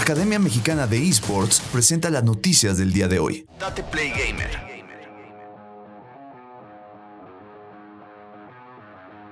[0.00, 3.46] Academia Mexicana de Esports presenta las noticias del día de hoy.
[3.60, 4.70] Date Play Gamer.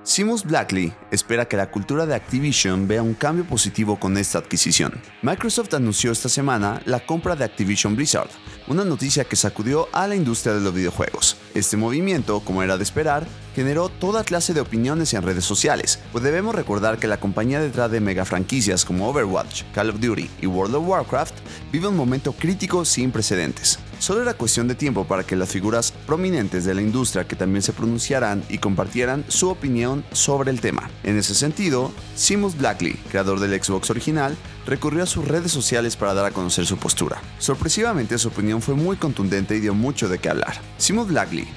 [0.03, 5.01] Simus Blackley espera que la cultura de Activision vea un cambio positivo con esta adquisición.
[5.23, 8.29] Microsoft anunció esta semana la compra de Activision Blizzard,
[8.69, 11.35] una noticia que sacudió a la industria de los videojuegos.
[11.55, 16.23] Este movimiento, como era de esperar, generó toda clase de opiniones en redes sociales, pues
[16.23, 20.45] debemos recordar que la compañía detrás de mega franquicias como Overwatch, Call of Duty y
[20.45, 21.33] World of Warcraft
[21.71, 23.79] vive un momento crítico sin precedentes.
[23.99, 27.61] Solo era cuestión de tiempo para que las figuras prominentes de la industria que también
[27.61, 30.89] se pronunciaran y compartieran su opinión sobre el tema.
[31.03, 36.13] En ese sentido, Simus Blackley, creador del Xbox original, recurrió a sus redes sociales para
[36.13, 37.21] dar a conocer su postura.
[37.39, 40.61] Sorpresivamente su opinión fue muy contundente y dio mucho de qué hablar.
[40.77, 41.47] Simus Blackley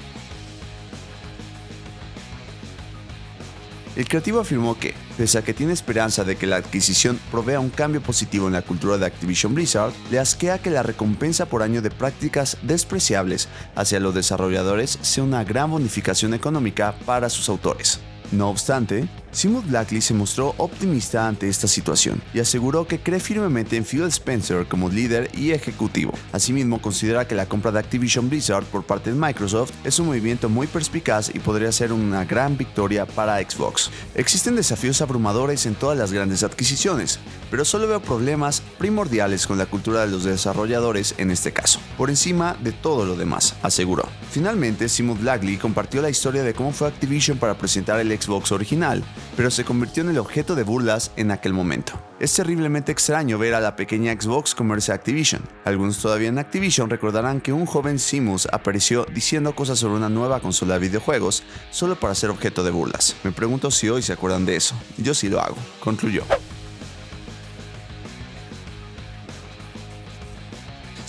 [3.95, 7.69] El creativo afirmó que, pese a que tiene esperanza de que la adquisición provea un
[7.69, 11.81] cambio positivo en la cultura de Activision Blizzard, le asquea que la recompensa por año
[11.81, 17.99] de prácticas despreciables hacia los desarrolladores sea una gran bonificación económica para sus autores.
[18.31, 23.75] No obstante, Simon Blackley se mostró optimista ante esta situación y aseguró que cree firmemente
[23.75, 26.13] en Phil Spencer como líder y ejecutivo.
[26.31, 30.49] Asimismo, considera que la compra de Activision Blizzard por parte de Microsoft es un movimiento
[30.49, 33.89] muy perspicaz y podría ser una gran victoria para Xbox.
[34.13, 39.65] Existen desafíos abrumadores en todas las grandes adquisiciones, pero solo veo problemas primordiales con la
[39.65, 44.07] cultura de los desarrolladores en este caso, por encima de todo lo demás, aseguró.
[44.31, 49.03] Finalmente, Simon Blackley compartió la historia de cómo fue Activision para presentar el Xbox original,
[49.35, 51.93] pero se convirtió en el objeto de burlas en aquel momento.
[52.19, 55.41] Es terriblemente extraño ver a la pequeña Xbox comerse a Activision.
[55.65, 60.39] Algunos todavía en Activision recordarán que un joven Simus apareció diciendo cosas sobre una nueva
[60.39, 63.15] consola de videojuegos solo para ser objeto de burlas.
[63.23, 64.75] Me pregunto si hoy se acuerdan de eso.
[64.97, 66.23] Yo sí lo hago, concluyó.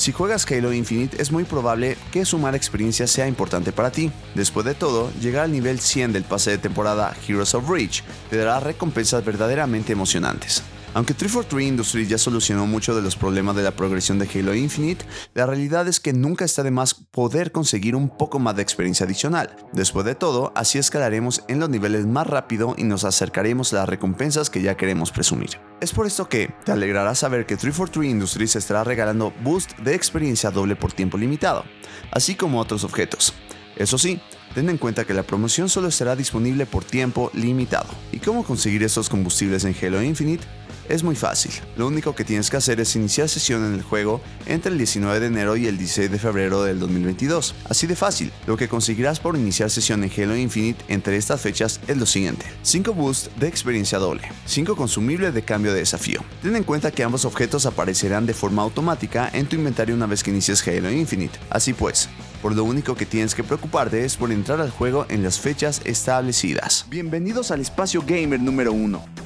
[0.05, 4.13] Si juegas Halo Infinite es muy probable que sumar experiencia sea importante para ti.
[4.35, 8.37] Después de todo, llegar al nivel 100 del pase de temporada Heroes of Reach te
[8.37, 10.63] dará recompensas verdaderamente emocionantes.
[10.95, 15.05] Aunque 343 Industries ya solucionó mucho de los problemas de la progresión de Halo Infinite,
[15.35, 19.05] la realidad es que nunca está de más poder conseguir un poco más de experiencia
[19.05, 19.57] adicional.
[19.73, 23.89] Después de todo, así escalaremos en los niveles más rápido y nos acercaremos a las
[23.89, 25.59] recompensas que ya queremos presumir.
[25.81, 30.53] Es por esto que te alegrará saber que 343 Industries estará regalando boost de experiencia
[30.53, 31.65] doble por tiempo limitado,
[32.13, 33.35] así como otros objetos.
[33.75, 34.21] Eso sí,
[34.55, 37.89] ten en cuenta que la promoción solo estará disponible por tiempo limitado.
[38.13, 40.47] ¿Y cómo conseguir estos combustibles en Halo Infinite?
[40.89, 44.21] Es muy fácil, lo único que tienes que hacer es iniciar sesión en el juego
[44.45, 47.55] entre el 19 de enero y el 16 de febrero del 2022.
[47.71, 51.81] Así de fácil, lo que conseguirás por iniciar sesión en Halo Infinite entre estas fechas
[51.89, 52.45] es lo siguiente.
[52.63, 56.23] 5 boosts de experiencia doble, 5 consumibles de cambio de desafío.
[56.43, 60.23] Ten en cuenta que ambos objetos aparecerán de forma automática en tu inventario una vez
[60.23, 61.39] que inicies Halo Infinite.
[61.49, 62.11] Así pues,
[62.43, 65.81] por lo único que tienes que preocuparte es por entrar al juego en las fechas
[65.87, 66.85] establecidas.
[66.91, 69.24] Bienvenidos al espacio gamer número 1